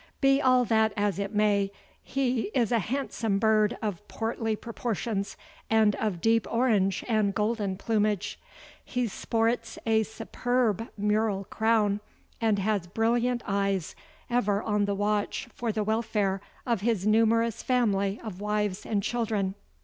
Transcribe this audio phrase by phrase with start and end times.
[0.19, 5.37] Be all that as it may, he is a handsome bird of portly proportions
[5.69, 8.39] and of deep orange and golden plumage.
[8.83, 11.99] He sports a superb mural crown
[12.41, 13.93] and has brilliant eyes
[14.27, 19.53] ever on the watch for the welfare of his numerous family of wives and children.